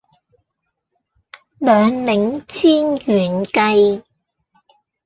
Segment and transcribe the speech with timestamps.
[1.59, 4.03] 兩檸煎軟雞